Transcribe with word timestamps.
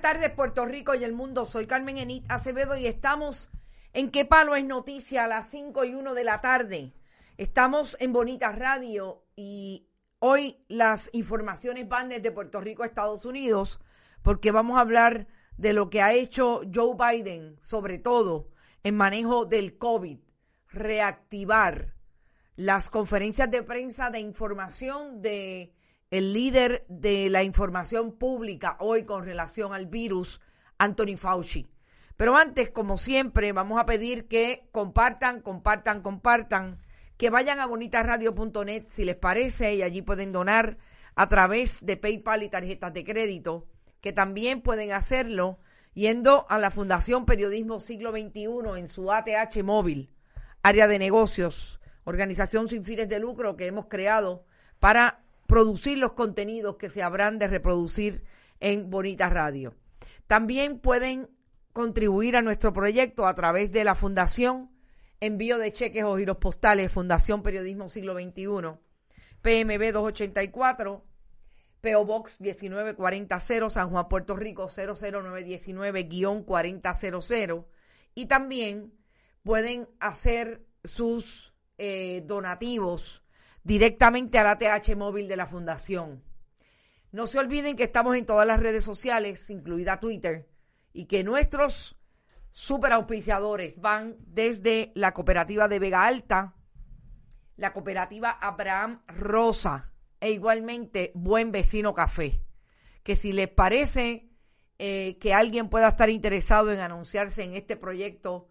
tardes, 0.00 0.30
Puerto 0.30 0.64
Rico 0.64 0.94
y 0.94 1.04
el 1.04 1.12
mundo. 1.12 1.44
Soy 1.44 1.66
Carmen 1.66 1.98
Enit 1.98 2.24
Acevedo 2.30 2.76
y 2.76 2.86
estamos 2.86 3.50
en 3.92 4.10
Qué 4.10 4.24
Palo 4.24 4.56
es 4.56 4.64
Noticia 4.64 5.24
a 5.24 5.28
las 5.28 5.50
5 5.50 5.84
y 5.84 5.94
1 5.94 6.14
de 6.14 6.24
la 6.24 6.40
tarde. 6.40 6.94
Estamos 7.36 7.96
en 8.00 8.12
Bonita 8.12 8.52
Radio 8.52 9.24
y 9.36 9.88
hoy 10.18 10.64
las 10.68 11.10
informaciones 11.12 11.88
van 11.88 12.08
desde 12.08 12.30
Puerto 12.30 12.60
Rico 12.60 12.82
a 12.82 12.86
Estados 12.86 13.26
Unidos 13.26 13.80
porque 14.22 14.50
vamos 14.50 14.78
a 14.78 14.80
hablar 14.80 15.26
de 15.56 15.72
lo 15.74 15.90
que 15.90 16.00
ha 16.00 16.12
hecho 16.12 16.62
Joe 16.72 16.96
Biden, 16.96 17.58
sobre 17.60 17.98
todo 17.98 18.48
en 18.84 18.96
manejo 18.96 19.44
del 19.44 19.76
COVID, 19.76 20.18
reactivar 20.68 21.94
las 22.56 22.88
conferencias 22.88 23.50
de 23.50 23.62
prensa 23.62 24.10
de 24.10 24.20
información 24.20 25.20
de 25.20 25.74
el 26.12 26.34
líder 26.34 26.84
de 26.90 27.30
la 27.30 27.42
información 27.42 28.12
pública 28.12 28.76
hoy 28.80 29.02
con 29.02 29.24
relación 29.24 29.72
al 29.72 29.86
virus, 29.86 30.42
Anthony 30.76 31.16
Fauci. 31.16 31.70
Pero 32.18 32.36
antes, 32.36 32.68
como 32.68 32.98
siempre, 32.98 33.50
vamos 33.52 33.80
a 33.80 33.86
pedir 33.86 34.28
que 34.28 34.68
compartan, 34.72 35.40
compartan, 35.40 36.02
compartan, 36.02 36.82
que 37.16 37.30
vayan 37.30 37.60
a 37.60 37.66
bonitasradio.net 37.66 38.84
si 38.88 39.06
les 39.06 39.16
parece 39.16 39.74
y 39.74 39.82
allí 39.82 40.02
pueden 40.02 40.32
donar 40.32 40.76
a 41.14 41.30
través 41.30 41.78
de 41.86 41.96
PayPal 41.96 42.42
y 42.42 42.50
tarjetas 42.50 42.92
de 42.92 43.04
crédito, 43.04 43.66
que 44.02 44.12
también 44.12 44.60
pueden 44.60 44.92
hacerlo 44.92 45.60
yendo 45.94 46.44
a 46.50 46.58
la 46.58 46.70
Fundación 46.70 47.24
Periodismo 47.24 47.80
Siglo 47.80 48.10
XXI 48.10 48.48
en 48.76 48.86
su 48.86 49.10
ATH 49.10 49.62
móvil, 49.64 50.12
área 50.62 50.86
de 50.88 50.98
negocios, 50.98 51.80
organización 52.04 52.68
sin 52.68 52.84
fines 52.84 53.08
de 53.08 53.18
lucro 53.18 53.56
que 53.56 53.66
hemos 53.66 53.86
creado 53.86 54.44
para 54.78 55.22
producir 55.52 55.98
los 55.98 56.12
contenidos 56.12 56.76
que 56.76 56.88
se 56.88 57.02
habrán 57.02 57.38
de 57.38 57.46
reproducir 57.46 58.24
en 58.58 58.88
Bonita 58.88 59.28
Radio. 59.28 59.74
También 60.26 60.78
pueden 60.78 61.28
contribuir 61.74 62.38
a 62.38 62.40
nuestro 62.40 62.72
proyecto 62.72 63.26
a 63.26 63.34
través 63.34 63.70
de 63.70 63.84
la 63.84 63.94
Fundación 63.94 64.70
Envío 65.20 65.58
de 65.58 65.70
Cheques 65.70 66.04
o 66.04 66.16
Giros 66.16 66.38
Postales, 66.38 66.90
Fundación 66.90 67.42
Periodismo 67.42 67.90
Siglo 67.90 68.14
XXI, 68.14 68.78
PMB 69.42 69.92
284, 69.92 71.04
PO 71.82 72.04
Box 72.06 72.40
1940 72.40 73.40
San 73.68 73.90
Juan, 73.90 74.08
Puerto 74.08 74.34
Rico 74.34 74.68
00919-4000 74.68 77.66
y 78.14 78.24
también 78.24 78.94
pueden 79.42 79.86
hacer 80.00 80.64
sus 80.82 81.52
eh, 81.76 82.22
donativos 82.24 83.22
directamente 83.64 84.38
al 84.38 84.46
ATH 84.46 84.96
móvil 84.96 85.28
de 85.28 85.36
la 85.36 85.46
Fundación. 85.46 86.22
No 87.10 87.26
se 87.26 87.38
olviden 87.38 87.76
que 87.76 87.84
estamos 87.84 88.16
en 88.16 88.26
todas 88.26 88.46
las 88.46 88.60
redes 88.60 88.84
sociales, 88.84 89.50
incluida 89.50 90.00
Twitter, 90.00 90.48
y 90.92 91.06
que 91.06 91.24
nuestros 91.24 91.96
super 92.50 92.92
auspiciadores 92.92 93.80
van 93.80 94.16
desde 94.18 94.92
la 94.94 95.12
cooperativa 95.12 95.68
de 95.68 95.78
Vega 95.78 96.04
Alta, 96.04 96.54
la 97.56 97.72
cooperativa 97.72 98.30
Abraham 98.30 99.02
Rosa 99.08 99.92
e 100.20 100.30
igualmente 100.30 101.12
Buen 101.14 101.52
Vecino 101.52 101.94
Café. 101.94 102.40
Que 103.02 103.16
si 103.16 103.32
les 103.32 103.48
parece 103.48 104.30
eh, 104.78 105.18
que 105.20 105.34
alguien 105.34 105.68
pueda 105.68 105.88
estar 105.88 106.08
interesado 106.08 106.72
en 106.72 106.80
anunciarse 106.80 107.42
en 107.42 107.54
este 107.54 107.76
proyecto 107.76 108.48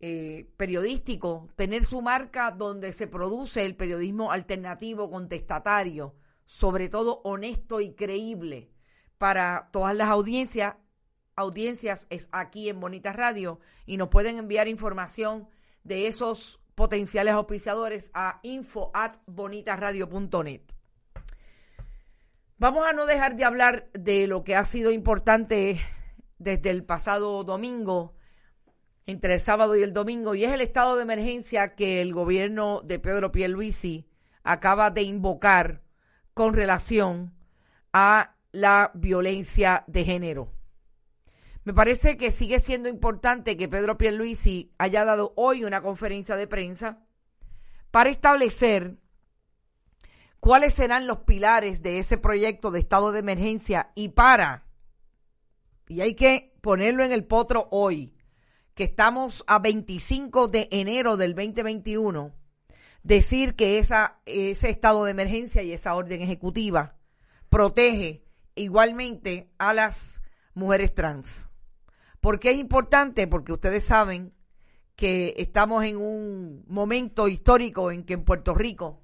eh, 0.00 0.50
periodístico, 0.56 1.48
tener 1.56 1.84
su 1.84 2.02
marca 2.02 2.50
donde 2.50 2.92
se 2.92 3.06
produce 3.06 3.64
el 3.64 3.76
periodismo 3.76 4.32
alternativo, 4.32 5.10
contestatario, 5.10 6.14
sobre 6.46 6.88
todo 6.88 7.20
honesto 7.24 7.80
y 7.80 7.94
creíble 7.94 8.70
para 9.18 9.70
todas 9.72 9.94
las 9.94 10.08
audiencias. 10.08 10.74
Audiencias 11.36 12.06
es 12.10 12.28
aquí 12.32 12.68
en 12.68 12.80
Bonita 12.80 13.12
Radio 13.12 13.60
y 13.86 13.96
nos 13.96 14.08
pueden 14.08 14.36
enviar 14.36 14.68
información 14.68 15.48
de 15.82 16.06
esos 16.06 16.60
potenciales 16.74 17.34
auspiciadores 17.34 18.10
a 18.14 18.40
info 18.42 18.90
at 18.94 19.16
bonitasradio.net. 19.26 20.62
Vamos 22.58 22.86
a 22.86 22.92
no 22.92 23.06
dejar 23.06 23.36
de 23.36 23.44
hablar 23.44 23.90
de 23.92 24.26
lo 24.26 24.44
que 24.44 24.54
ha 24.54 24.64
sido 24.64 24.92
importante 24.92 25.80
desde 26.38 26.70
el 26.70 26.84
pasado 26.84 27.42
domingo 27.42 28.14
entre 29.06 29.34
el 29.34 29.40
sábado 29.40 29.76
y 29.76 29.82
el 29.82 29.92
domingo 29.92 30.34
y 30.34 30.44
es 30.44 30.52
el 30.52 30.60
estado 30.60 30.96
de 30.96 31.02
emergencia 31.02 31.74
que 31.74 32.00
el 32.00 32.14
gobierno 32.14 32.80
de 32.82 32.98
Pedro 32.98 33.32
Pierluisi 33.32 34.08
acaba 34.42 34.90
de 34.90 35.02
invocar 35.02 35.82
con 36.32 36.54
relación 36.54 37.34
a 37.92 38.36
la 38.52 38.90
violencia 38.94 39.84
de 39.86 40.04
género. 40.04 40.52
Me 41.64 41.72
parece 41.72 42.16
que 42.16 42.30
sigue 42.30 42.60
siendo 42.60 42.88
importante 42.88 43.56
que 43.56 43.68
Pedro 43.68 43.96
Pierluisi 43.96 44.74
haya 44.78 45.04
dado 45.04 45.32
hoy 45.36 45.64
una 45.64 45.82
conferencia 45.82 46.36
de 46.36 46.46
prensa 46.46 47.04
para 47.90 48.10
establecer 48.10 48.98
cuáles 50.40 50.74
serán 50.74 51.06
los 51.06 51.20
pilares 51.20 51.82
de 51.82 51.98
ese 51.98 52.18
proyecto 52.18 52.70
de 52.70 52.80
estado 52.80 53.12
de 53.12 53.20
emergencia 53.20 53.92
y 53.94 54.10
para, 54.10 54.66
y 55.88 56.02
hay 56.02 56.14
que 56.14 56.54
ponerlo 56.60 57.02
en 57.02 57.12
el 57.12 57.24
potro 57.24 57.68
hoy, 57.70 58.14
que 58.74 58.84
estamos 58.84 59.44
a 59.46 59.58
25 59.60 60.48
de 60.48 60.68
enero 60.72 61.16
del 61.16 61.34
2021, 61.34 62.34
decir 63.02 63.54
que 63.54 63.78
esa, 63.78 64.20
ese 64.26 64.70
estado 64.70 65.04
de 65.04 65.12
emergencia 65.12 65.62
y 65.62 65.72
esa 65.72 65.94
orden 65.94 66.22
ejecutiva 66.22 66.98
protege 67.48 68.24
igualmente 68.56 69.52
a 69.58 69.74
las 69.74 70.20
mujeres 70.54 70.94
trans. 70.94 71.48
¿Por 72.20 72.40
qué 72.40 72.50
es 72.50 72.58
importante? 72.58 73.26
Porque 73.26 73.52
ustedes 73.52 73.84
saben 73.84 74.34
que 74.96 75.34
estamos 75.36 75.84
en 75.84 75.96
un 75.96 76.64
momento 76.66 77.28
histórico 77.28 77.90
en 77.90 78.04
que 78.04 78.14
en 78.14 78.24
Puerto 78.24 78.54
Rico 78.54 79.02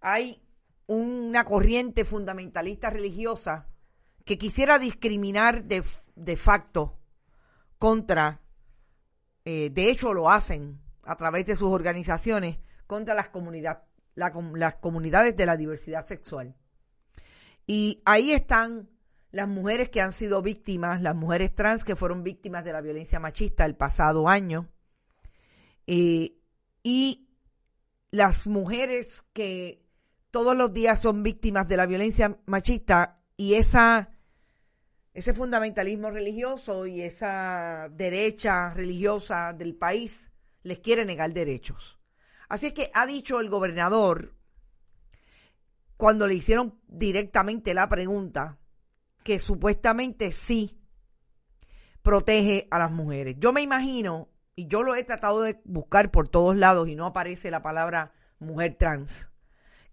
hay 0.00 0.42
una 0.86 1.44
corriente 1.44 2.04
fundamentalista 2.04 2.90
religiosa 2.90 3.68
que 4.24 4.38
quisiera 4.38 4.78
discriminar 4.78 5.64
de, 5.64 5.84
de 6.16 6.36
facto 6.36 6.98
contra 7.78 8.42
eh, 9.50 9.70
de 9.70 9.88
hecho 9.88 10.12
lo 10.12 10.30
hacen 10.30 10.78
a 11.04 11.16
través 11.16 11.46
de 11.46 11.56
sus 11.56 11.70
organizaciones 11.70 12.58
contra 12.86 13.14
las, 13.14 13.30
las 14.14 14.74
comunidades 14.74 15.36
de 15.38 15.46
la 15.46 15.56
diversidad 15.56 16.04
sexual. 16.04 16.54
Y 17.66 18.02
ahí 18.04 18.32
están 18.32 18.90
las 19.30 19.48
mujeres 19.48 19.88
que 19.88 20.02
han 20.02 20.12
sido 20.12 20.42
víctimas, 20.42 21.00
las 21.00 21.16
mujeres 21.16 21.54
trans 21.54 21.82
que 21.82 21.96
fueron 21.96 22.24
víctimas 22.24 22.62
de 22.62 22.74
la 22.74 22.82
violencia 22.82 23.20
machista 23.20 23.64
el 23.64 23.74
pasado 23.74 24.28
año, 24.28 24.68
eh, 25.86 26.36
y 26.82 27.30
las 28.10 28.46
mujeres 28.46 29.24
que 29.32 29.82
todos 30.30 30.54
los 30.54 30.74
días 30.74 31.00
son 31.00 31.22
víctimas 31.22 31.66
de 31.68 31.78
la 31.78 31.86
violencia 31.86 32.38
machista 32.44 33.22
y 33.38 33.54
esa 33.54 34.10
ese 35.18 35.34
fundamentalismo 35.34 36.12
religioso 36.12 36.86
y 36.86 37.00
esa 37.00 37.88
derecha 37.90 38.72
religiosa 38.72 39.52
del 39.52 39.74
país 39.74 40.30
les 40.62 40.78
quiere 40.78 41.04
negar 41.04 41.32
derechos. 41.32 41.98
Así 42.48 42.68
es 42.68 42.72
que 42.72 42.92
ha 42.94 43.04
dicho 43.04 43.40
el 43.40 43.50
gobernador, 43.50 44.36
cuando 45.96 46.28
le 46.28 46.34
hicieron 46.34 46.78
directamente 46.86 47.74
la 47.74 47.88
pregunta, 47.88 48.60
que 49.24 49.40
supuestamente 49.40 50.30
sí 50.30 50.80
protege 52.02 52.68
a 52.70 52.78
las 52.78 52.92
mujeres. 52.92 53.34
Yo 53.40 53.52
me 53.52 53.60
imagino, 53.60 54.28
y 54.54 54.68
yo 54.68 54.84
lo 54.84 54.94
he 54.94 55.02
tratado 55.02 55.42
de 55.42 55.60
buscar 55.64 56.12
por 56.12 56.28
todos 56.28 56.54
lados 56.54 56.88
y 56.88 56.94
no 56.94 57.06
aparece 57.06 57.50
la 57.50 57.60
palabra 57.60 58.12
mujer 58.38 58.76
trans, 58.78 59.30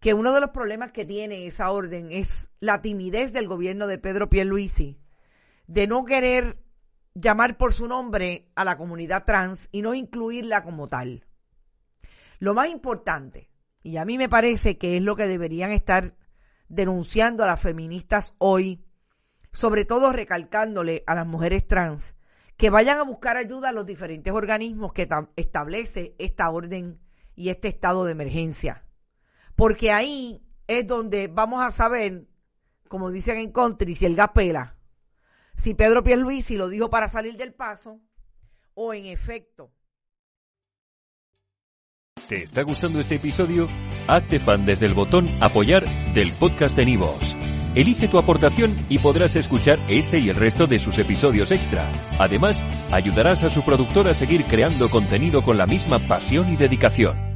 que 0.00 0.12
uno 0.12 0.34
de 0.34 0.42
los 0.42 0.50
problemas 0.50 0.92
que 0.92 1.06
tiene 1.06 1.46
esa 1.46 1.70
orden 1.70 2.12
es 2.12 2.50
la 2.60 2.82
timidez 2.82 3.32
del 3.32 3.48
gobierno 3.48 3.86
de 3.86 3.96
Pedro 3.96 4.28
Pierluisi 4.28 5.00
de 5.66 5.86
no 5.86 6.04
querer 6.04 6.58
llamar 7.14 7.56
por 7.56 7.72
su 7.72 7.88
nombre 7.88 8.50
a 8.54 8.64
la 8.64 8.76
comunidad 8.76 9.24
trans 9.24 9.68
y 9.72 9.82
no 9.82 9.94
incluirla 9.94 10.64
como 10.64 10.88
tal. 10.88 11.26
Lo 12.38 12.54
más 12.54 12.68
importante, 12.68 13.50
y 13.82 13.96
a 13.96 14.04
mí 14.04 14.18
me 14.18 14.28
parece 14.28 14.76
que 14.78 14.96
es 14.96 15.02
lo 15.02 15.16
que 15.16 15.26
deberían 15.26 15.70
estar 15.70 16.16
denunciando 16.68 17.44
a 17.44 17.46
las 17.46 17.60
feministas 17.60 18.34
hoy, 18.38 18.84
sobre 19.52 19.84
todo 19.84 20.12
recalcándole 20.12 21.04
a 21.06 21.14
las 21.14 21.26
mujeres 21.26 21.66
trans, 21.66 22.14
que 22.56 22.70
vayan 22.70 22.98
a 22.98 23.04
buscar 23.04 23.36
ayuda 23.36 23.70
a 23.70 23.72
los 23.72 23.86
diferentes 23.86 24.32
organismos 24.32 24.92
que 24.92 25.08
establece 25.36 26.14
esta 26.18 26.50
orden 26.50 27.00
y 27.34 27.50
este 27.50 27.68
estado 27.68 28.04
de 28.04 28.12
emergencia. 28.12 28.84
Porque 29.56 29.92
ahí 29.92 30.44
es 30.66 30.86
donde 30.86 31.28
vamos 31.28 31.62
a 31.64 31.70
saber, 31.70 32.26
como 32.88 33.10
dicen 33.10 33.38
en 33.38 33.52
country, 33.52 33.94
si 33.94 34.06
el 34.06 34.16
gas 34.16 34.30
pela 34.34 34.76
si 35.56 35.74
Pedro 35.74 36.02
Pierluisi 36.02 36.56
lo 36.56 36.68
dijo 36.68 36.90
para 36.90 37.08
salir 37.08 37.36
del 37.36 37.54
paso 37.54 38.00
o 38.74 38.94
en 38.94 39.06
efecto. 39.06 39.72
¿Te 42.28 42.42
está 42.42 42.62
gustando 42.62 43.00
este 43.00 43.16
episodio? 43.16 43.68
Hazte 44.08 44.40
fan 44.40 44.64
desde 44.64 44.86
el 44.86 44.94
botón 44.94 45.28
apoyar 45.42 45.84
del 46.14 46.32
podcast 46.32 46.74
de 46.76 46.86
Nivos. 46.86 47.36
Elige 47.74 48.08
tu 48.08 48.18
aportación 48.18 48.86
y 48.88 48.98
podrás 48.98 49.36
escuchar 49.36 49.78
este 49.88 50.20
y 50.20 50.30
el 50.30 50.36
resto 50.36 50.66
de 50.66 50.78
sus 50.78 50.96
episodios 50.98 51.50
extra. 51.50 51.90
Además, 52.18 52.62
ayudarás 52.92 53.42
a 53.42 53.50
su 53.50 53.62
productor 53.62 54.08
a 54.08 54.14
seguir 54.14 54.44
creando 54.44 54.88
contenido 54.88 55.42
con 55.42 55.58
la 55.58 55.66
misma 55.66 55.98
pasión 55.98 56.52
y 56.52 56.56
dedicación. 56.56 57.33